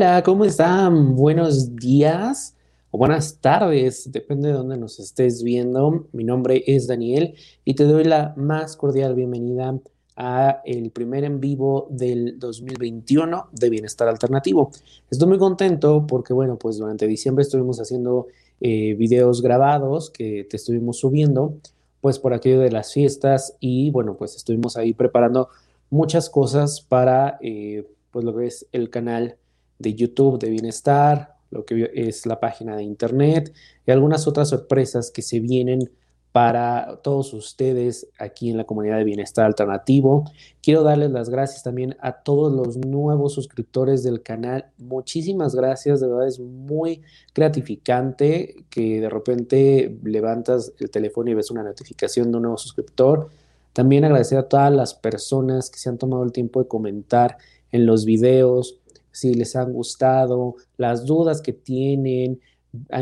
[0.00, 1.14] Hola, ¿cómo están?
[1.14, 2.56] Buenos días
[2.90, 6.06] o buenas tardes, depende de dónde nos estés viendo.
[6.12, 7.34] Mi nombre es Daniel
[7.66, 9.78] y te doy la más cordial bienvenida
[10.16, 14.70] a el primer en vivo del 2021 de Bienestar Alternativo.
[15.10, 18.28] Estoy muy contento porque, bueno, pues durante diciembre estuvimos haciendo
[18.62, 21.58] eh, videos grabados que te estuvimos subiendo,
[22.00, 25.50] pues por aquello de las fiestas y, bueno, pues estuvimos ahí preparando
[25.90, 29.36] muchas cosas para, eh, pues lo que es el canal
[29.80, 33.52] de YouTube de Bienestar, lo que es la página de Internet
[33.84, 35.90] y algunas otras sorpresas que se vienen
[36.32, 40.30] para todos ustedes aquí en la comunidad de Bienestar Alternativo.
[40.62, 44.66] Quiero darles las gracias también a todos los nuevos suscriptores del canal.
[44.78, 47.02] Muchísimas gracias, de verdad es muy
[47.34, 53.28] gratificante que de repente levantas el teléfono y ves una notificación de un nuevo suscriptor.
[53.72, 57.38] También agradecer a todas las personas que se han tomado el tiempo de comentar
[57.72, 58.79] en los videos,
[59.12, 62.40] si les han gustado, las dudas que tienen.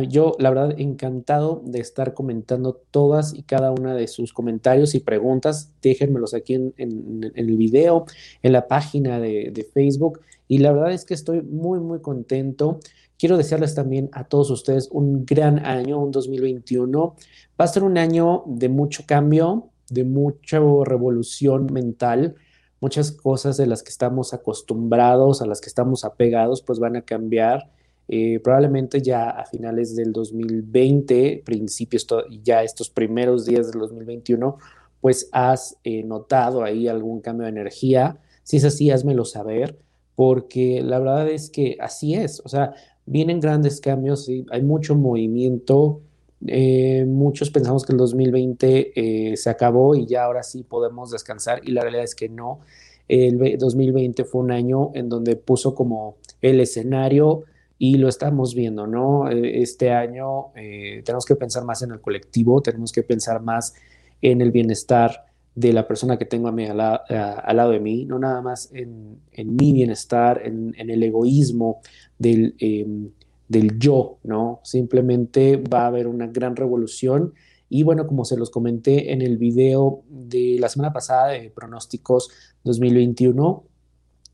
[0.09, 5.01] Yo, la verdad, encantado de estar comentando todas y cada una de sus comentarios y
[5.01, 5.71] preguntas.
[5.83, 8.07] Déjenmelos aquí en, el video,
[8.43, 10.21] en la página de, de, Facebook.
[10.47, 12.81] Y la verdad es que estoy muy, muy contento.
[13.19, 17.17] Quiero desearles también a todos ustedes un gran año, un 2021.
[17.61, 22.37] Va a ser un año de mucho cambio, de mucha revolución mental
[22.81, 27.03] muchas cosas de las que estamos acostumbrados, a las que estamos apegados, pues van a
[27.03, 27.71] cambiar.
[28.09, 32.07] Eh, probablemente ya a finales del 2020, principios,
[32.43, 34.57] ya estos primeros días del 2021,
[35.01, 38.19] pues has eh, notado ahí algún cambio de energía.
[38.45, 39.79] Si es así, házmelo saber,
[40.17, 42.41] porque la verdad es que así es.
[42.45, 42.75] O sea,
[43.05, 46.01] vienen grandes cambios, y hay mucho movimiento.
[46.47, 51.73] Eh, muchos pensamos que el 2020 se acabó y ya ahora sí podemos descansar y
[51.73, 52.61] la realidad es que no.
[53.09, 57.45] El 2020 fue un año en donde puso como el escenario
[57.79, 59.31] y lo estamos viendo, ¿no?
[59.31, 63.75] Eh, este año eh, tenemos que pensar más en el colectivo, tenemos que pensar más
[64.21, 68.19] en el bienestar de la persona que tengo a mí, al, lado de mí, no
[68.19, 71.81] nada más en, mi bienestar, en, el egoísmo
[72.17, 73.11] del, em,
[73.49, 74.61] del yo, ¿no?
[74.63, 77.35] Simplemente va a haber una gran revolución
[77.71, 82.31] y bueno, como se los comenté en el video de la semana pasada de pronósticos
[82.65, 83.65] 2021,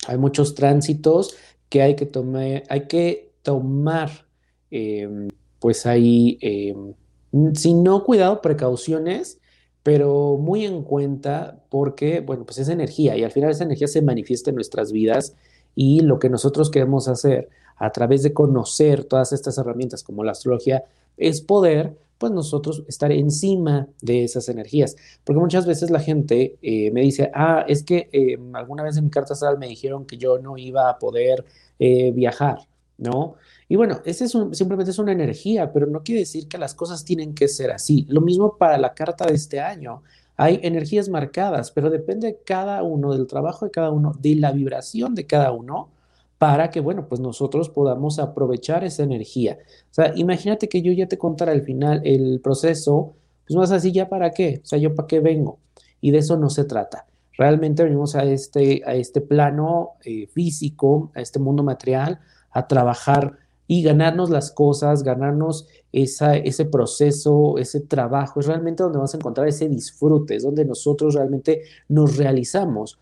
[0.06, 1.36] hay muchos tránsitos
[1.69, 4.10] que hay que, tomar, hay que tomar,
[4.70, 6.75] em, pues ahí, eh,
[7.54, 9.41] si no cuidado, precauciones,
[9.82, 14.02] pero muy en cuenta porque, bueno, pues es energía y al final esa energía se
[14.02, 15.34] manifiesta en nuestras vidas
[15.75, 20.32] y lo que nosotros queremos hacer a través de conocer todas estas herramientas como la
[20.32, 20.84] astrología
[21.16, 24.96] es poder pues nosotros estar encima de esas energías.
[25.24, 29.04] Porque muchas veces la gente eh, me dice, ah, es que eh, alguna vez en
[29.04, 31.44] mi carta astral me dijeron que yo no iba a poder
[31.78, 32.58] eh, viajar,
[32.98, 33.34] ¿no?
[33.68, 37.04] Y bueno, ese es simplemente es una energía, pero no quiere decir que las cosas
[37.04, 38.06] tienen que ser así.
[38.08, 40.02] Lo mismo para la carta de este año.
[40.36, 44.50] Hay energías marcadas, pero depende de cada uno, del trabajo de cada uno, de la
[44.50, 45.90] vibración de cada uno,
[46.44, 49.56] para que, bueno, pues nosotros podamos aprovechar esa energía.
[49.91, 53.15] O sea, imagínate que yo ya te contara al final el proceso,
[53.47, 54.60] pues más así, ¿ya para qué?
[54.62, 55.59] O sea, ¿yo para qué vengo?
[56.03, 57.06] Y de eso no se trata.
[57.38, 63.38] Realmente venimos a este, a este plano eh, físico, a este mundo material, a trabajar
[63.66, 68.40] y ganarnos las cosas, ganarnos esa, ese proceso, ese trabajo.
[68.40, 72.99] Es realmente donde vamos a encontrar ese disfrute, es donde nosotros realmente nos realizamos.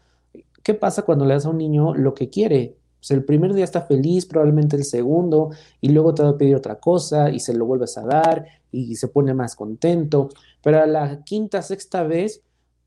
[0.63, 2.77] ¿Qué pasa cuando le das a un niño lo que quiere?
[3.03, 5.51] Pues, el primer día está feliz, probablemente el segundo,
[5.81, 8.95] y luego te va a pedir otra cosa y se lo vuelves a dar y
[8.95, 10.29] se pone más contento.
[10.63, 12.43] Pero a la quinta, sexta vez,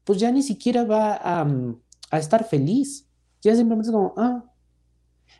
[0.05, 1.81] pues ya ni siquiera va a, mm,
[2.13, 3.05] estar feliz.
[3.41, 4.45] Ya simplemente es como, ah.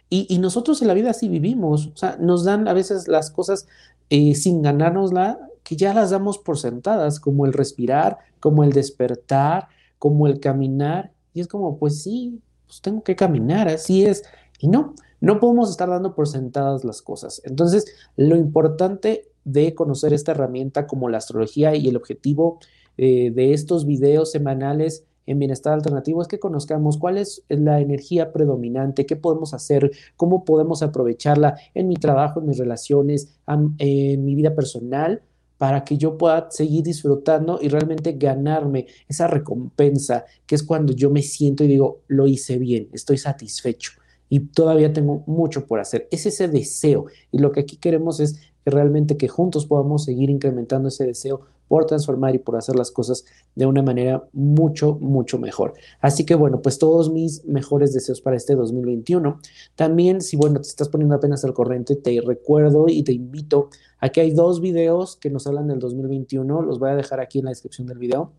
[0.10, 1.88] Y, nosotros en la vida así vivimos.
[1.88, 3.68] O sea, nos dan a veces las cosas
[4.10, 9.69] eh, sin ganárnosla, que ya las damos por sentadas, como el respirar, como el despertar,
[10.00, 11.13] como el caminar.
[11.33, 14.24] Y es como, pues sí, pues tengo que caminar, así es.
[14.60, 17.42] Y no, no podemos estar dando por sentadas las cosas.
[17.46, 17.86] Entonces,
[18.16, 22.60] lo importante de conocer esta herramienta como la astrología y el objetivo
[22.98, 28.31] eh, de estos videos semanales en bienestar alternativo es que conozcamos cuál es la energía
[28.31, 34.36] predominante, qué podemos hacer, cómo podemos aprovecharla en mi trabajo, en mis relaciones, en mi
[34.36, 35.24] vida personal,
[35.58, 41.10] para que yo pueda seguir disfrutando y realmente ganarme esa recompensa, que es cuando yo
[41.10, 43.94] me siento y digo, lo hice bien, estoy satisfecho
[44.30, 46.07] y todavía tengo mucho por hacer.
[46.12, 50.30] Es ese deseo y lo que aquí queremos es y realmente que juntos podamos seguir
[50.30, 53.25] incrementando ese deseo por transformar y por hacer las cosas
[53.56, 55.74] de una manera mucho, mucho mejor.
[56.00, 59.39] Así que bueno, pues todos mis mejores deseos para este 2021.
[59.75, 63.69] También, si bueno, te estás poniendo apenas al corriente, te recuerdo y te invito
[64.00, 66.62] a que hay dos videos que nos hablan del 2021.
[66.62, 68.31] Los voy a dejar aquí en la descripción del video.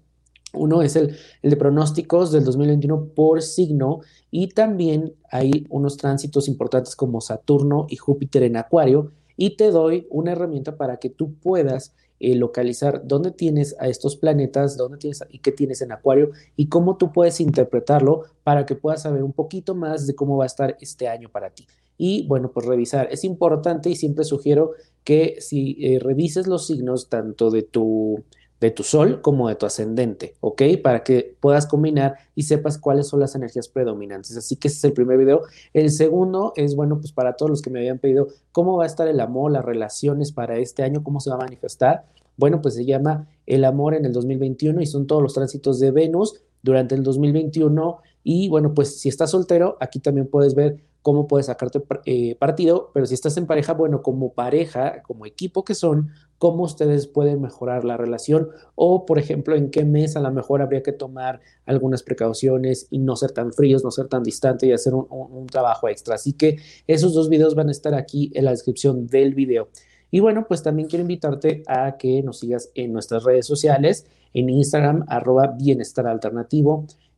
[0.53, 4.01] Uno es el, el, de pronósticos del 2021 por signo
[4.31, 10.07] y también hay unos tránsitos importantes como Saturno y Júpiter en Acuario y te doy
[10.11, 15.23] una herramienta para que tú puedas eh, localizar dónde tienes a estos planetas, dónde tienes
[15.29, 19.35] y qué tienes en Acuario y cómo tú puedes interpretarlo para que puedas saber un
[19.35, 21.67] poquito más de cómo va a estar este año para ti.
[21.99, 23.09] Y bueno, pues revisar.
[23.11, 24.73] Es importante y siempre sugiero
[25.05, 28.25] que si eh, revises los signos tanto de tu
[28.61, 30.63] de tu sol como de tu ascendente, ¿ok?
[30.83, 34.37] Para que puedas combinar y sepas cuáles son las energías predominantes.
[34.37, 35.43] Así que ese es el primer video.
[35.75, 38.87] El segundo es, bueno, pues para todos los que me habían pedido cómo va a
[38.87, 42.05] estar el amor, las relaciones para este año, cómo se va a manifestar.
[42.37, 45.91] Bueno, pues se llama El amor en el 2021 y son todos los tránsitos de
[45.91, 47.99] Venus durante el 2021.
[48.25, 52.91] Y bueno, pues si estás soltero, aquí también puedes ver cómo puedes sacarte eh, partido,
[52.93, 57.41] pero si estás en pareja, bueno, como pareja, como equipo que son, cómo ustedes pueden
[57.41, 61.39] mejorar la relación o, por ejemplo, en qué mes a lo mejor habría que tomar
[61.65, 65.89] algunas precauciones y no ser tan fríos, no ser tan distantes y hacer un, trabajo
[65.89, 66.17] extra.
[66.17, 66.59] Así que
[66.89, 69.69] esos dos videos van a estar aquí en la descripción del video.
[70.11, 74.51] Y bueno, pues también quiero invitarte a que nos sigas en nuestras redes sociales, en
[74.51, 76.09] Instagram, arroba bienestar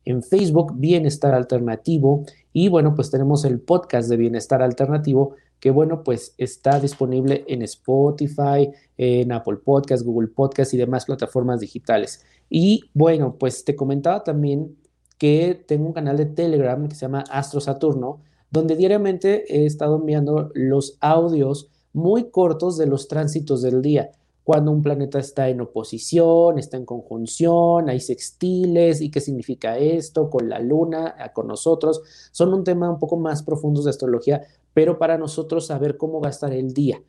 [0.05, 2.23] en Facebook, Bienestar Alternativo.
[2.53, 7.61] Y bueno, pues tenemos el podcast de Bienestar Alternativo, que bueno, pues está disponible en
[7.63, 12.23] Spotify, en Apple Podcast, Google Podcast y demás plataformas digitales.
[12.49, 14.75] Y bueno, pues te comentaba también
[15.17, 19.97] que tengo un canal de Telegram que se llama Astro Saturno, donde diariamente he estado
[19.97, 24.11] enviando los audios muy cortos de los tránsitos del día
[24.49, 30.31] cuando un planeta está en oposición, está en conjunción, hay sextiles y qué significa esto
[30.31, 32.01] con la luna, con nosotros.
[32.31, 34.41] Son un tema un poco más profundo de astrología,
[34.73, 36.99] pero para nosotros saber cómo estar el día.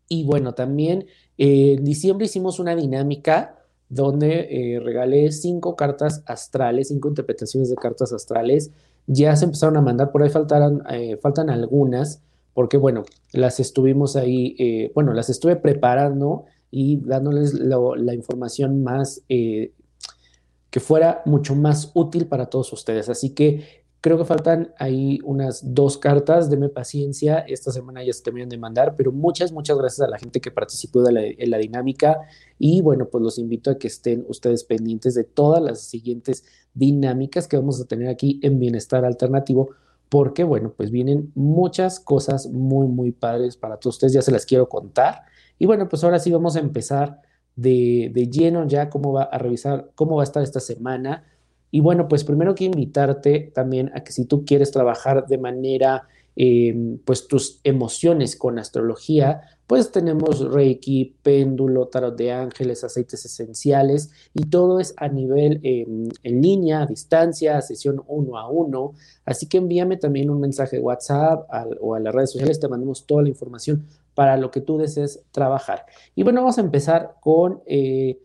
[0.09, 1.07] Y bueno, también
[1.39, 3.57] eh, en diciembre hicimos una dinámica
[3.89, 8.71] donde eh, regalé cinco cartas astrales, cinco interpretaciones de cartas astrales.
[9.07, 12.23] Ya se empezaron a mandar, por ahí faltaron, eh, faltan algunas,
[12.54, 20.80] porque bueno, las estuvimos ahí, bueno, las estuve preparando y dándoles la información más, que
[20.80, 23.09] fuera mucho más útil para todos ustedes.
[23.09, 28.25] Así que Creo que faltan ahí unas dos cartas, deme paciencia, esta semana ya se
[28.25, 31.59] terminan de mandar, pero muchas, muchas gracias a la gente que participó de en la
[31.59, 32.18] dinámica.
[32.59, 36.44] Y bueno, pues los invito a que estén ustedes pendientes de todas las siguientes
[36.75, 39.71] dinámicas que vamos a tener aquí en Bienestar Alternativo,
[40.12, 44.45] porque bueno, pues vienen muchas cosas muy, muy padres para todos ustedes, ya se las
[44.45, 45.23] quiero contar.
[45.59, 47.23] Y bueno, pues ahora sí vamos a empezar
[47.57, 51.25] de, de lleno ya cómo va a revisar, cómo va a estar esta semana
[51.71, 56.07] y bueno, pues primero quiero invitarte también a que si tú quieres trabajar de manera
[56.37, 64.11] em, pues tus emociones con astrología, pues tenemos Reiki, péndulo, tarot de ángeles, aceites esenciales
[64.35, 68.93] y todo es a nivel em, en línea, a distancia, sesión uno a uno.
[69.25, 71.49] Así que envíame también un mensaje de WhatsApp
[71.81, 75.23] o a las redes sociales, te mandamos toda la información para lo que tú desees
[75.31, 75.87] trabajar.
[76.15, 77.62] Y bueno, vamos a empezar con...
[77.67, 78.19] Eh,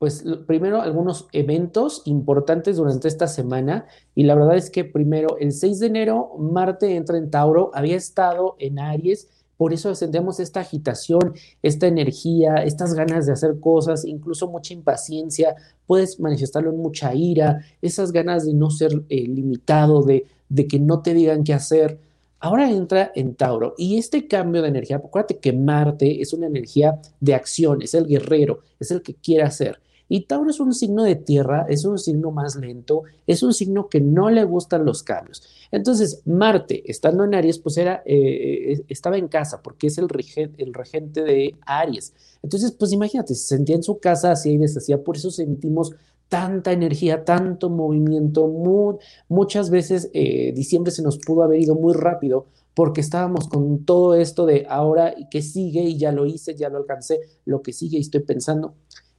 [0.00, 5.52] pues primero algunos eventos importantes durante esta semana y la verdad es que primero el
[5.52, 9.28] 6 de enero Marte entra en Tauro, había estado en Aries,
[9.58, 15.54] por eso sentimos esta agitación, esta energía, estas ganas de hacer cosas, incluso mucha impaciencia,
[15.86, 20.80] puedes manifestarlo en mucha ira, esas ganas de no ser eh, limitado, de, de que
[20.80, 21.98] no te digan qué hacer.
[22.38, 26.98] Ahora entra en Tauro y este cambio de energía, acuérdate que Marte es una energía
[27.20, 29.78] de acción, es el guerrero, es el que quiere hacer.
[30.12, 33.88] Y Tauro es un signo de tierra, es un signo más lento, es un signo
[33.88, 35.44] que no le gustan los cambios.
[35.70, 40.08] Entonces, Marte, estando en Aries, pues era, eh, eh, estaba en casa porque es el,
[40.08, 42.12] regente, el regente de Aries.
[42.42, 45.92] Entonces, pues imagínate, se sentía en su casa, hacía y deshacía, por eso sentimos
[46.28, 48.98] tanta energía, tanto movimiento,
[49.28, 54.14] muchas veces eh, diciembre se nos pudo haber ido muy rápido porque estábamos con todo
[54.16, 57.98] esto de ahora que sigue y ya lo hice, ya lo alcancé, lo que sigue
[57.98, 58.74] y estoy pensando.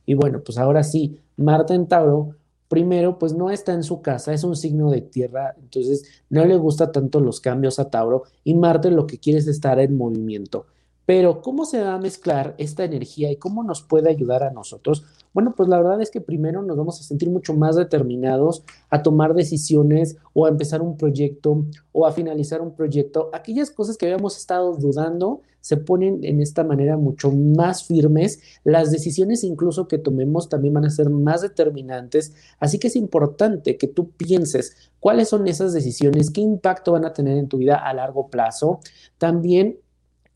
[0.05, 2.35] Y bueno, pues ahora sí, Marta en Tauro,
[2.67, 6.55] primero, pues no está en su casa, es un signo de tierra, entonces no le
[6.55, 10.67] gusta tanto los cambios a Tauro y Marte lo que quiere es estar en movimiento.
[11.05, 15.05] Pero ¿cómo se va a mezclar esta energía y cómo nos puede ayudar a nosotros?
[15.33, 19.01] Bueno, pues la verdad es que primero nos vamos a sentir mucho más determinados a
[19.01, 23.29] tomar decisiones o a empezar un proyecto o a finalizar un proyecto.
[23.33, 28.41] Aquellas cosas que habíamos estado dudando se ponen en esta manera mucho más firmes.
[28.63, 32.33] Las decisiones incluso que tomemos también van a ser más determinantes.
[32.59, 37.13] Así que es importante que tú pienses cuáles son esas decisiones, qué impacto van a
[37.13, 38.79] tener en tu vida a largo plazo.
[39.17, 39.77] También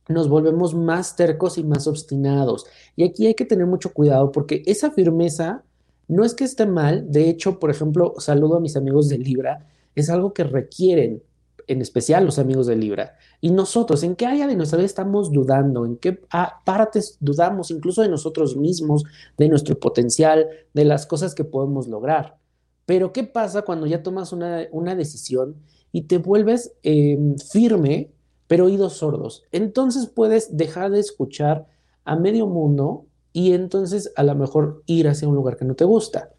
[0.08, 2.66] nos volvemos más tercos y más obstinados.
[2.96, 5.64] Y aquí hay que tener mucho cuidado porque esa firmeza
[6.08, 9.68] no es que esté mal, de hecho, por ejemplo, saludo a mis amigos de Libra,
[9.96, 11.24] es algo que requieren,
[11.68, 13.16] en especial los amigos de Libra.
[13.42, 15.86] Y nosotros, ¿en qué área de nuestra vida estamos dudando?
[15.86, 16.20] ¿En qué
[16.64, 19.04] partes dudamos incluso de nosotros mismos,
[19.38, 22.38] de nuestro potencial, de las cosas que podemos lograr?
[22.86, 25.56] Pero ¿qué pasa cuando ya tomas una, decisión
[25.92, 28.12] y te vuelves em, firme
[28.48, 29.44] pero oídos sordos.
[29.52, 31.68] Entonces puedes dejar de escuchar
[32.04, 35.86] a medio mundo y entonces a lo mejor ir hacia un lugar que no te
[35.86, 36.30] gusta.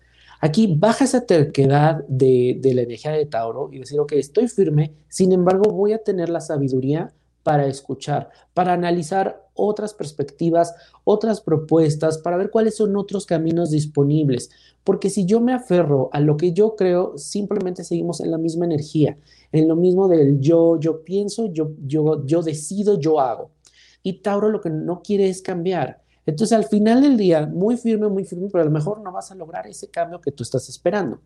[0.41, 5.33] Aquí baja esa terquedad de, la energía de Tauro y decir, ok, estoy firme, sin
[5.33, 7.13] embargo voy a tener la sabiduría
[7.47, 10.75] para escuchar, para analizar otras perspectivas,
[11.05, 14.51] otras propuestas, para ver cuáles son otros caminos disponibles.
[14.83, 18.65] Porque si yo me aferro a lo que yo creo, simplemente seguimos en la misma
[18.65, 19.17] energía,
[19.53, 23.53] en lo mismo del yo, yo pienso, yo, yo, yo decido, yo hago.
[24.03, 26.03] Y Tauro lo que no quiere es cambiar.
[26.27, 29.31] Entonces al final del día, muy firme, muy firme, pero a lo mejor no vas
[29.31, 31.21] a lograr ese cambio que tú estás esperando.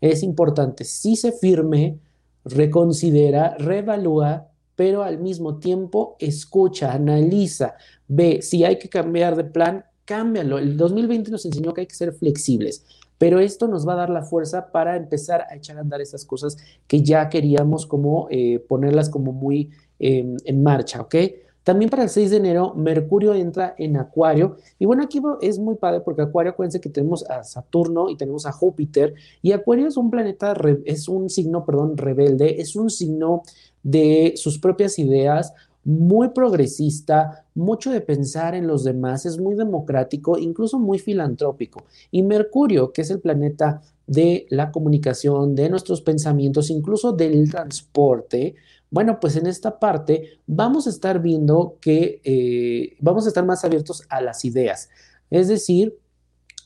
[0.00, 1.98] Es importante, si se firme,
[2.46, 7.74] reconsidera, reevalúa pero al mismo tiempo escucha, analiza,
[8.06, 10.56] ve si hay que cambiar de plan, cámbialo.
[10.56, 12.84] El 2020 nos enseñó que hay que ser flexibles,
[13.18, 16.24] pero esto nos va a dar la fuerza para empezar a echar a andar esas
[16.24, 19.68] cosas que ya queríamos como eh, ponerlas como muy
[19.98, 21.16] em, en marcha, ¿ok?
[21.64, 24.56] También para el 6 de enero, Mercurio entra en Acuario.
[24.78, 28.46] Y bueno, aquí es muy padre porque Acuario, acuérdense que tenemos a Saturno y tenemos
[28.46, 29.14] a Júpiter.
[29.42, 30.54] Y Acuario es un planeta,
[30.86, 33.42] es un signo, perdón, rebelde, es un signo
[33.82, 35.52] de sus propias ideas,
[35.84, 41.84] muy progresista, mucho de pensar en los demás, es muy democrático, incluso muy filantrópico.
[42.10, 48.54] Y Mercurio, que es el planeta de la comunicación, de nuestros pensamientos, incluso del transporte,
[48.90, 53.64] bueno, pues en esta parte vamos a estar viendo que eh, vamos a estar más
[53.64, 54.88] abiertos a las ideas.
[55.30, 55.98] Es decir,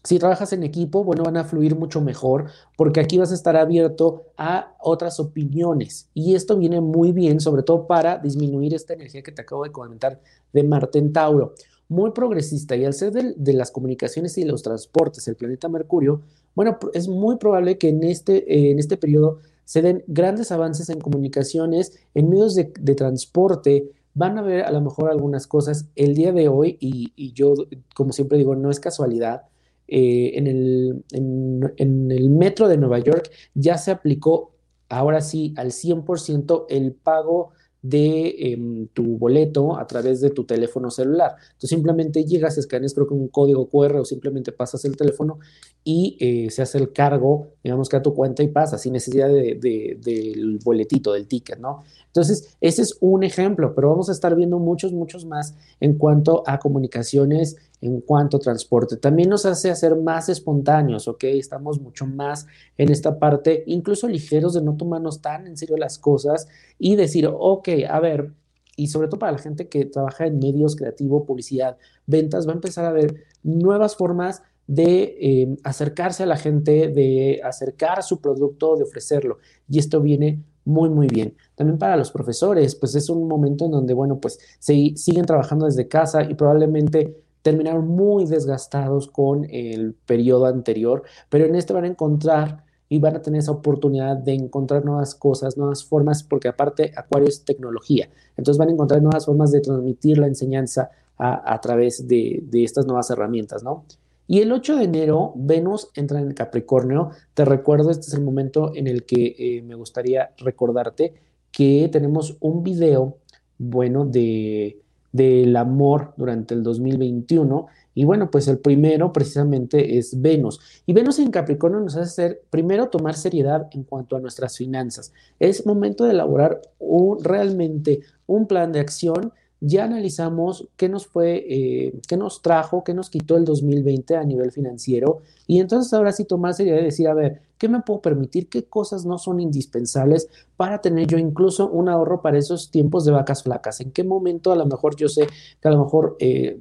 [0.04, 3.56] si trabajas en equipo, bueno, van a fluir mucho mejor porque aquí vas a estar
[3.56, 6.08] abierto a otras opiniones.
[6.12, 9.72] Y esto viene muy bien, sobre todo para disminuir esta energía que te acabo de
[9.72, 10.20] comentar
[10.52, 11.54] de Marte en Tauro.
[11.88, 16.22] Muy progresista y al ser de, las comunicaciones y los transportes, el planeta Mercurio,
[16.54, 21.00] bueno, es muy probable que en este, en este periodo se den grandes avances en
[21.00, 25.86] comunicaciones, en medios de, transporte, van a ver a lo mejor algunas cosas.
[25.96, 27.54] El día de hoy y, yo,
[27.94, 29.42] como siempre digo, no es casualidad,
[29.88, 34.52] eh, en, el, en, el metro de Nueva York ya se aplicó
[34.88, 37.50] ahora sí al 100% el pago
[37.82, 41.34] de em, tu boleto a través de tu teléfono celular.
[41.58, 45.40] Tú simplemente llegas, escaneas creo que un código QR o simplemente pasas el teléfono
[45.84, 49.28] y eh, se hace el cargo, digamos que a tu cuenta y pasa sin necesidad
[49.28, 51.82] del boletito, del ticket, ¿no?
[52.06, 56.44] Entonces, ese es un ejemplo, pero vamos a estar viendo muchos, muchos más en cuanto
[56.46, 58.96] a comunicaciones, en cuanto a transporte.
[58.96, 61.24] También nos hace hacer más espontáneos, ¿ok?
[61.24, 62.46] Estamos mucho más
[62.78, 66.46] en esta parte, incluso ligeros de no tomarnos tan en serio las cosas
[66.78, 68.32] y decir, ok, a ver,
[68.76, 72.54] y sobre todo para la gente que trabaja en medios creativo, publicidad, ventas, va a
[72.54, 78.76] empezar a ver nuevas formas de eh, acercarse a la gente, de acercar su producto,
[78.76, 79.38] de ofrecerlo.
[79.68, 81.34] Y esto viene muy, muy bien.
[81.56, 85.66] También para los profesores, pues es un momento en donde, bueno, pues se, siguen trabajando
[85.66, 91.84] desde casa y probablemente terminaron muy desgastados con el periodo anterior, pero en este van
[91.84, 96.48] a encontrar y van a tener esa oportunidad de encontrar nuevas cosas, nuevas formas, porque
[96.48, 101.60] aparte Acuario es tecnología, entonces van a encontrar nuevas formas de transmitir la enseñanza a,
[101.60, 103.84] través de, estas nuevas herramientas, ¿no?
[104.26, 107.10] Y el 8 de enero, Venus entra en Capricornio.
[107.34, 111.14] Te recuerdo, este es el momento en el que eh, me gustaría recordarte
[111.52, 113.18] que tenemos un video,
[113.58, 114.81] bueno, de,
[115.12, 117.66] del amor durante el 2021.
[117.94, 120.82] Y bueno, pues el primero precisamente es Venus.
[120.86, 125.12] Y Venus en Capricornio nos hace hacer, primero, tomar seriedad en cuanto a nuestras finanzas.
[125.38, 129.32] Es momento de elaborar un, realmente un plan de acción
[129.64, 134.24] ya analizamos qué nos fue, eh, qué nos trajo, qué nos quitó el 2020 a
[134.24, 138.00] nivel financiero y entonces ahora sí tomar seriedad y decir, a ver, ¿qué me puedo
[138.00, 138.48] permitir?
[138.48, 143.12] ¿Qué cosas no son indispensables para tener yo incluso un ahorro para esos tiempos de
[143.12, 143.80] vacas flacas?
[143.80, 145.28] ¿En qué momento a lo mejor yo sé
[145.60, 146.16] que a lo mejor...
[146.18, 146.60] Eh,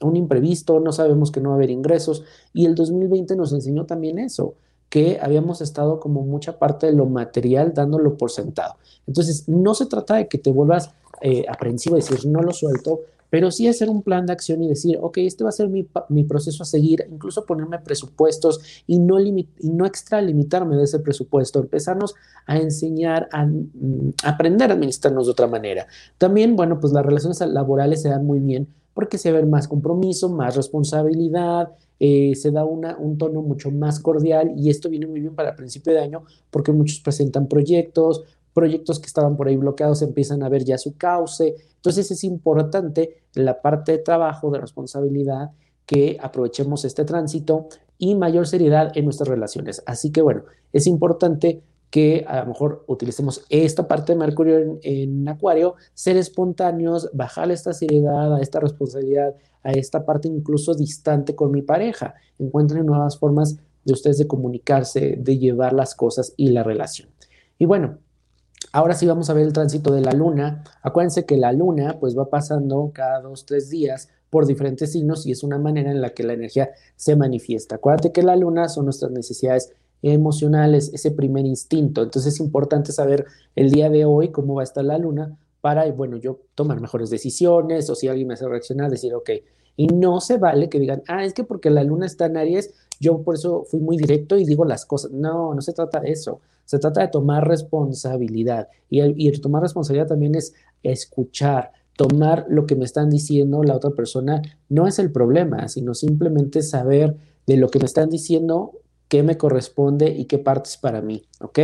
[0.00, 2.22] un imprevisto, no sabemos que no va a haber ingresos
[2.54, 4.54] y el 2020 nos enseñó también eso,
[4.88, 8.76] que habíamos estado como mucha parte de lo material dándolo por sentado.
[9.08, 13.00] Entonces, no se trata de que te vuelvas eh, aprensivo decir, no lo suelto,
[13.30, 15.86] pero sí hacer un plan de acción y decir, ok, este va a ser mi,
[16.08, 21.60] mi proceso a seguir, incluso ponerme presupuestos y no, y no extralimitarme de ese presupuesto,
[21.60, 22.14] empezarnos
[22.46, 25.86] a enseñar a, mm, aprender a administrarnos de otra manera.
[26.16, 30.28] También, bueno, pues las relaciones laborales se dan muy bien porque se ve más compromiso,
[30.28, 35.20] más responsabilidad, eh, se da una, un tono mucho más cordial y esto viene muy
[35.20, 38.24] bien para principio de año porque muchos presentan proyectos,
[38.58, 41.54] proyectos que estaban por ahí bloqueados empiezan a ver ya su cauce.
[41.76, 45.52] Entonces es importante la parte de trabajo, de responsabilidad,
[45.86, 47.68] que aprovechemos este tránsito
[47.98, 49.80] y mayor seriedad en nuestras relaciones.
[49.86, 50.42] Así que bueno,
[50.72, 57.10] es importante que a lo mejor utilicemos esta parte de Mercurio en, Acuario, ser espontáneos,
[57.12, 62.14] bajarle esta seriedad, a esta responsabilidad, a esta parte incluso distante con mi pareja.
[62.40, 67.08] Encuentren nuevas formas de ustedes de comunicarse, de llevar las cosas y la relación.
[67.56, 67.98] Y bueno,
[68.72, 70.62] Ahora sí vamos a ver el tránsito de la luna.
[70.82, 75.32] Acuérdense que la luna pues va pasando cada dos, tres días por diferentes signos y
[75.32, 77.76] es una manera en la que la energía se manifiesta.
[77.76, 82.02] Acuérdate que la luna son nuestras necesidades emocionales, ese primer instinto.
[82.02, 83.26] Entonces es importante saber
[83.56, 87.10] el día de hoy cómo va a estar la luna para, bueno, yo tomar mejores
[87.10, 89.30] decisiones o si alguien me hace reaccionar, decir, ok,
[89.76, 92.74] y no se vale que digan, ah, es que porque la luna está en Aries,
[93.00, 95.12] yo por eso fui muy directo y digo las cosas.
[95.12, 96.40] No, no se trata de eso.
[96.68, 98.68] Se trata de tomar responsabilidad.
[98.90, 100.52] Y el, tomar responsabilidad también es
[100.82, 104.42] escuchar, tomar lo que me están diciendo la otra persona.
[104.68, 108.72] No es el problema, sino simplemente saber de lo que me están diciendo,
[109.08, 111.58] qué me corresponde y qué parte es para mí, ¿ok?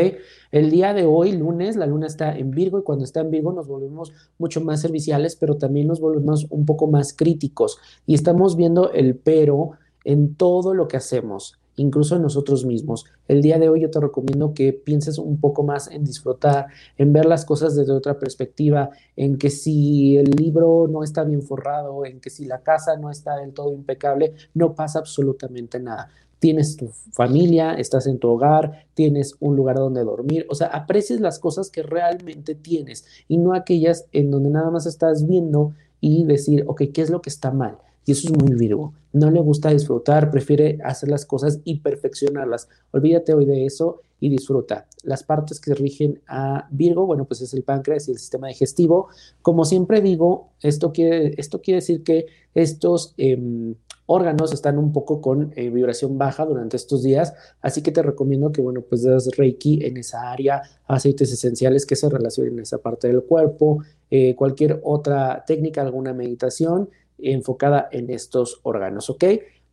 [0.50, 3.52] El día de hoy, lunes, la luna está en Virgo y cuando está en Virgo
[3.52, 8.56] nos volvemos mucho más serviciales, pero también nos volvemos un poco más críticos y estamos
[8.56, 9.72] viendo el pero
[10.04, 13.04] en todo lo que hacemos, incluso en nosotros mismos.
[13.28, 16.66] El día de hoy yo te recomiendo que pienses un poco más en disfrutar,
[16.98, 21.42] en ver las cosas desde otra perspectiva, en que si el libro no está bien
[21.42, 26.10] forrado, en que si la casa no está del todo impecable, no pasa absolutamente nada.
[26.38, 31.20] Tienes tu familia, estás en tu hogar, tienes un lugar donde dormir, o sea, aprecies
[31.20, 36.24] las cosas que realmente tienes y no aquellas en donde nada más estás viendo y
[36.24, 37.78] decir, ok, ¿qué es lo que está mal?
[38.04, 38.92] Y eso es muy Virgo.
[39.12, 42.68] No le gusta disfrutar, prefiere hacer las cosas y perfeccionarlas.
[42.90, 44.86] Olvídate hoy de eso y disfruta.
[45.02, 49.08] Las partes que rigen a Virgo, bueno, pues es el páncreas y el sistema digestivo.
[49.42, 53.74] Como siempre digo, esto quiere, esto quiere decir que estos em,
[54.06, 58.52] órganos están un poco con eh, vibración baja durante estos días, así que te recomiendo
[58.52, 62.78] que, bueno, pues das Reiki en esa área, aceites esenciales que se relacionen en esa
[62.78, 69.24] parte del cuerpo, eh, cualquier otra técnica, alguna meditación enfocada en estos órganos, ¿ok?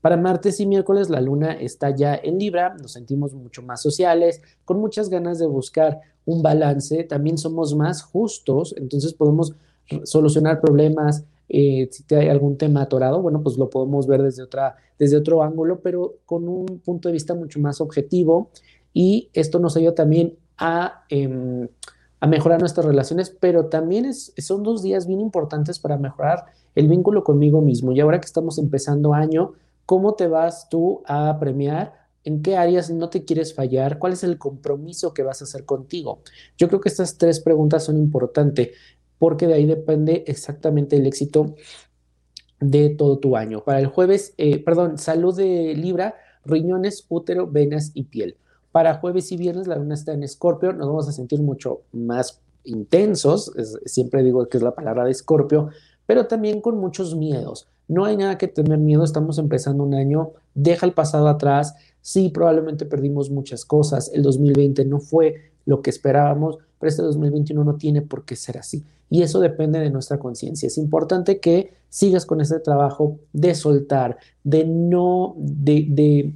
[0.01, 4.41] Para martes y miércoles la luna está ya en Libra, nos sentimos mucho más sociales,
[4.65, 9.54] con muchas ganas de buscar un balance, también somos más justos, entonces podemos
[10.04, 14.77] solucionar problemas, eh, si hay algún tema atorado, bueno, pues lo podemos ver desde, otra,
[14.97, 18.49] desde otro ángulo, pero con un punto de vista mucho más objetivo
[18.93, 21.67] y esto nos ayuda también a, em,
[22.22, 26.88] a mejorar nuestras relaciones, pero también es, son dos días bien importantes para mejorar el
[26.88, 27.92] vínculo conmigo mismo.
[27.92, 29.54] Y ahora que estamos empezando año,
[29.88, 31.94] ¿cómo te vas tú a premiar?
[32.24, 33.98] ¿En qué áreas no te quieres fallar?
[33.98, 36.22] ¿Cuál es el compromiso que vas a hacer contigo?
[36.58, 38.70] Yo creo que estas tres preguntas son importantes
[39.18, 41.56] porque de ahí depende exactamente el éxito
[42.60, 43.64] de todo tu año.
[43.64, 48.38] Para el jueves, eh, perdón, salud de Libra, riñones, útero, venas y piel.
[48.72, 52.40] Para jueves y viernes la luna está en Escorpio, nos vamos a sentir mucho más
[52.64, 53.52] intensos,
[53.86, 55.70] siempre digo que es la palabra de Escorpio,
[56.06, 57.68] pero también con muchos miedos.
[57.88, 62.30] No hay nada que tener miedo, estamos empezando un año, deja el pasado atrás, sí,
[62.30, 67.76] probablemente perdimos muchas cosas, el 2020 no fue lo que esperábamos, pero este 2021 no
[67.76, 68.84] tiene por qué ser así.
[69.10, 70.68] Y eso depende de nuestra conciencia.
[70.68, 76.34] Es importante que sigas con ese trabajo de soltar, de no, de,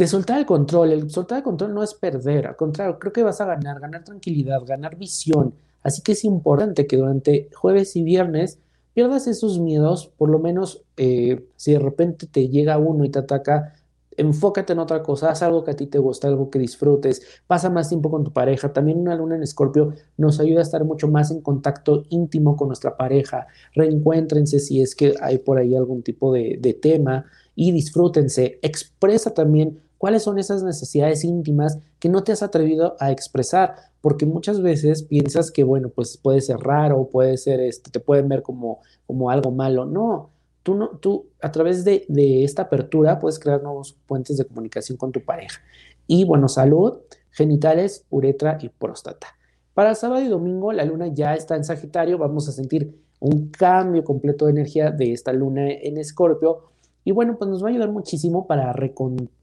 [0.00, 0.92] de soltar el control.
[0.92, 4.02] El soltar el control no es perder, al contrario, creo que vas a ganar, ganar
[4.02, 5.54] tranquilidad, ganar visión.
[5.82, 8.58] Así que es importante que durante jueves y viernes
[8.94, 13.18] pierdas esos miedos, por lo menos eh, si de repente te llega uno y te
[13.18, 13.74] ataca,
[14.16, 17.68] enfócate en otra cosa, haz algo que a ti te gusta, algo que disfrutes, pasa
[17.68, 18.72] más tiempo con tu pareja.
[18.72, 22.68] También una luna en Escorpio nos ayuda a estar mucho más en contacto íntimo con
[22.68, 23.48] nuestra pareja.
[23.74, 28.58] Reencuéntrense si es que hay por ahí algún tipo de, de tema y disfrútense.
[28.62, 34.24] Expresa también cuáles son esas necesidades íntimas que no te has atrevido a expresar, porque
[34.24, 38.40] muchas veces piensas que, bueno, pues puede ser raro, puede ser, este, te pueden ver
[38.40, 39.84] como, como algo malo.
[39.84, 40.30] No,
[40.62, 42.06] tú, no, tú a través de,
[42.42, 45.60] esta apertura puedes crear nuevos puentes de comunicación con tu pareja.
[46.06, 46.94] Y bueno, salud,
[47.30, 49.26] genitales, uretra y próstata.
[49.74, 54.02] Para sábado y domingo la luna ya está en Sagitario, vamos a sentir un cambio
[54.02, 56.70] completo de energía de esta luna en Escorpio.
[57.04, 58.72] Y bueno, pues nos va a ayudar muchísimo para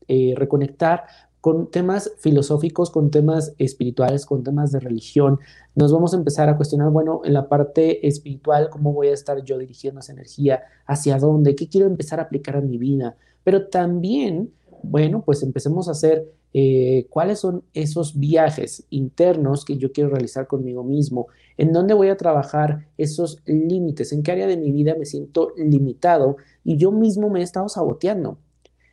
[0.08, 1.06] eh, reconectar
[1.42, 5.40] con temas filosóficos, con temas espirituales, con temas de religión.
[5.76, 9.44] Nos vamos a empezar a cuestionar, bueno, en la parte espiritual, cómo voy a estar
[9.44, 13.16] yo dirigiendo esa energía, hacia dónde, qué quiero empezar a aplicar a mi vida.
[13.44, 14.52] Pero también,
[14.84, 20.48] bueno, pues empecemos a hacer eh, cuáles son esos viajes internos que yo quiero realizar
[20.48, 24.96] conmigo mismo, en dónde voy a trabajar esos límites, en qué área de mi vida
[24.98, 28.38] me siento limitado y yo mismo me he estado saboteando.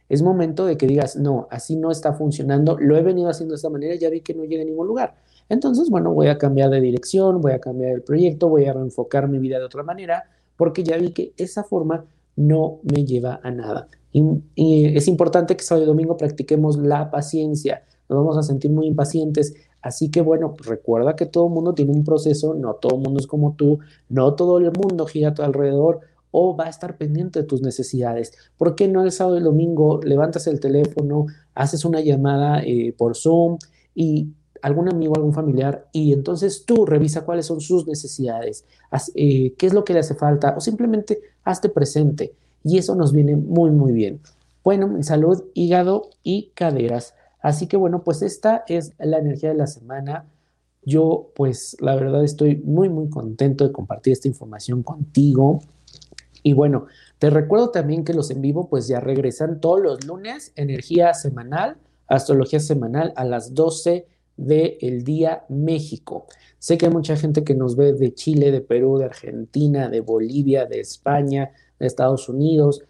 [0.08, 3.56] Es momento de que digas, no, así no está funcionando, lo he venido haciendo de
[3.56, 5.14] esta manera, ya vi que no llega a ningún lugar.
[5.48, 9.28] Entonces, bueno, voy a cambiar de dirección, voy a cambiar el proyecto, voy a reenfocar
[9.28, 10.24] mi vida de otra manera,
[10.56, 12.04] porque ya vi que esa forma
[12.36, 13.88] no me lleva a nada.
[14.12, 18.86] Y, es importante que sábado y domingo practiquemos la paciencia, nos vamos a sentir muy
[18.86, 22.94] impacientes, Así que bueno, pues recuerda que todo el mundo tiene un proceso, no todo
[22.96, 26.00] el mundo es como tú, no todo el mundo gira a tu alrededor,
[26.36, 28.32] o va a estar pendiente de tus necesidades.
[28.58, 33.14] ¿Por qué no el sábado y domingo levantas el teléfono, haces una llamada eh, por
[33.14, 33.58] Zoom
[33.94, 38.64] y algún amigo, algún familiar, y entonces tú revisa cuáles son sus necesidades,
[39.14, 42.34] eh, qué es lo que le hace falta, o simplemente hazte presente.
[42.64, 44.20] Y eso nos viene muy, muy bien.
[44.64, 47.14] Bueno, salud, hígado y caderas.
[47.42, 50.24] Así que bueno, pues esta es la energía de la semana.
[50.82, 55.60] Yo pues la verdad estoy muy, muy contento de compartir esta información contigo.
[56.46, 56.86] Y bueno,
[57.18, 61.78] te recuerdo también que los en vivo pues ya regresan todos los lunes, energía semanal,
[62.06, 66.26] astrología semanal a las 12 del día México.
[66.58, 70.00] Sé que hay mucha gente que nos ve de Chile, de Perú, de Argentina, de
[70.00, 72.84] Bolivia, de España, de Estados Unidos,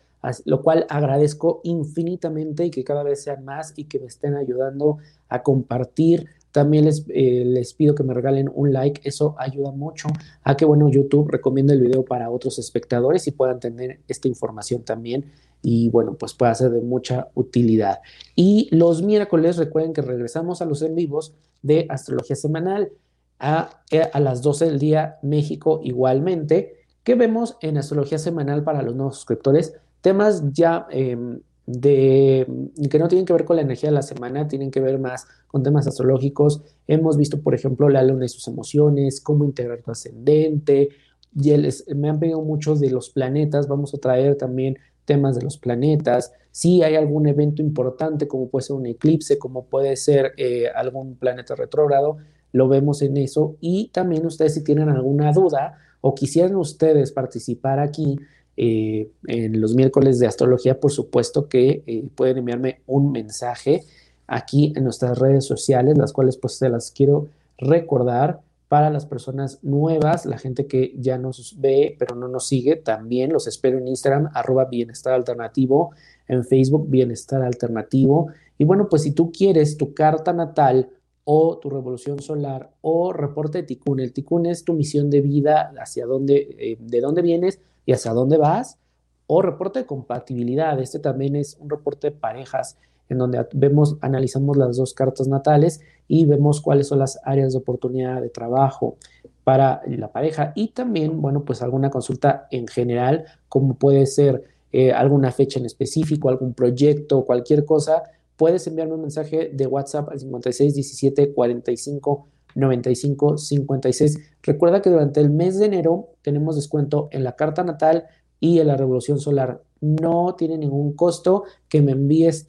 [0.46, 4.98] lo cual agradezco infinitamente y que cada vez sean más y que me estén ayudando
[5.28, 10.06] a compartir también les, eh, les pido que me regalen un like, eso ayuda mucho
[10.44, 14.84] a que, bueno, YouTube recomiende el video para otros espectadores y puedan tener esta información
[14.84, 17.98] también y, bueno, pues pueda ser de mucha utilidad.
[18.36, 22.92] Y los miércoles, recuerden que regresamos a los en vivos de Astrología Semanal
[23.40, 28.94] a, a las 12 del día México igualmente, que vemos en Astrología Semanal para los
[28.94, 30.86] nuevos suscriptores temas ya...
[30.92, 31.18] Eh,
[31.66, 32.46] de,
[32.90, 35.26] que no tienen que ver con la energía de la semana, tienen que ver más
[35.46, 36.62] con temas astrológicos.
[36.86, 40.90] Hemos visto, por ejemplo, la luna y sus emociones, cómo integrar tu ascendente.
[41.34, 41.52] Y
[41.94, 46.32] me han pedido muchos de los planetas, vamos a traer también temas de los planetas.
[46.50, 51.16] Si hay algún evento importante, como puede ser un eclipse, como puede ser eh, algún
[51.16, 52.18] planeta retrógrado,
[52.52, 53.56] lo vemos en eso.
[53.60, 58.18] Y también ustedes si tienen alguna duda o quisieran ustedes participar aquí,
[58.56, 63.82] eh, en los miércoles de astrología, por supuesto que eh, pueden enviarme un mensaje
[64.26, 69.58] aquí en nuestras redes sociales, las cuales pues se las quiero recordar para las personas
[69.62, 73.88] nuevas, la gente que ya nos ve pero no nos sigue, también los espero en
[73.88, 75.90] Instagram, arroba bienestar alternativo,
[76.28, 78.28] en Facebook, bienestar alternativo.
[78.58, 80.90] Y bueno, pues si tú quieres tu carta natal
[81.24, 85.72] o tu revolución solar o reporte de Tikkun, el Tikkun es tu misión de vida,
[85.78, 88.78] hacia dónde, eh, de dónde vienes y hacia dónde vas,
[89.26, 92.76] o reporte de compatibilidad, este también es un reporte de parejas
[93.08, 97.58] en donde vemos, analizamos las dos cartas natales y vemos cuáles son las áreas de
[97.58, 98.96] oportunidad de trabajo
[99.44, 100.52] para la pareja.
[100.54, 105.66] Y también, bueno, pues alguna consulta en general, como puede ser eh, alguna fecha en
[105.66, 108.02] específico, algún proyecto, cualquier cosa,
[108.36, 114.18] puedes enviarme un mensaje de WhatsApp al 56 17 45 95 56.
[114.42, 118.04] Recuerda que durante el mes de enero tenemos descuento en la carta natal
[118.40, 119.62] y en la revolución solar.
[119.80, 122.46] No tiene ningún costo que me envíes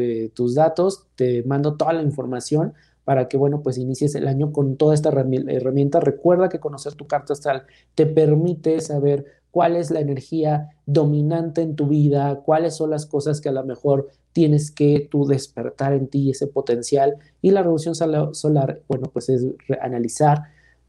[0.00, 4.52] eh, tus datos, te mando toda la información para que, bueno, pues inicies el año
[4.52, 6.00] con toda esta herramienta.
[6.00, 7.64] Recuerda que conocer tu carta astral
[7.94, 13.40] te permite saber cuál es la energía dominante en tu vida, cuáles son las cosas
[13.40, 17.16] que a lo mejor tienes que tú despertar en ti ese potencial.
[17.40, 19.46] Y la revolución solar, bueno, pues es
[19.80, 20.42] analizar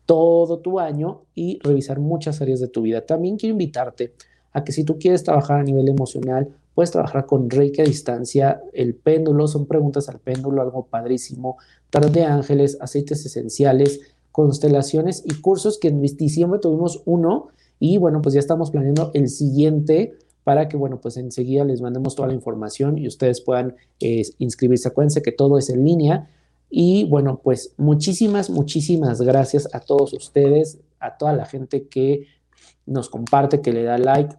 [0.07, 3.01] todo tu año y revisar muchas áreas de tu vida.
[3.05, 4.13] También quiero invitarte
[4.53, 8.61] a que si tú quieres trabajar a nivel emocional, puedes trabajar con Reiki a distancia,
[8.73, 11.57] el péndulo, son preguntas al péndulo, algo padrísimo,
[11.89, 17.47] tarot de ángeles, aceites esenciales, constelaciones y cursos que en diciembre tuvimos uno
[17.79, 22.15] y bueno, pues ya estamos planeando el siguiente para que, bueno, pues enseguida les mandemos
[22.15, 24.89] toda la información y ustedes puedan inscribirse.
[24.89, 26.29] Acuérdense que todo es en línea.
[26.69, 32.27] Y bueno, pues muchísimas, muchísimas gracias a todos ustedes, a toda la gente que
[32.85, 34.35] nos comparte, que le da like,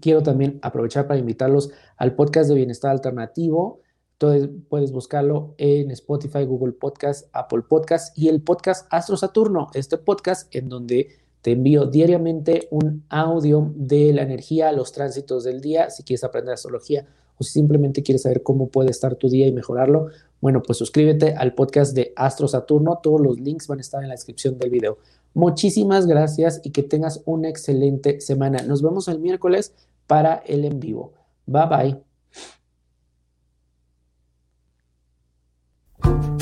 [0.00, 3.80] quiero también aprovechar para invitarlos al podcast de Bienestar Alternativo.
[4.12, 9.96] Entonces puedes buscarlo en Spotify, Google Podcast, Apple Podcast y el podcast Astro Saturno, este
[9.96, 11.08] podcast en donde
[11.42, 16.54] te envío diariamente un audio de la energía, los tránsitos del día, si quieres aprender
[16.54, 17.06] astrología
[17.38, 20.08] o si simplemente quieres saber cómo puede estar tu día y mejorarlo,
[20.40, 24.08] bueno, pues suscríbete al podcast de Astro Saturno, todos los links van a estar en
[24.08, 24.98] la descripción del video.
[25.34, 28.62] Muchísimas gracias y que tengas una excelente semana.
[28.62, 29.72] Nos vemos el miércoles
[30.06, 31.12] para el en vivo.
[31.46, 32.02] Bye
[36.02, 36.37] bye.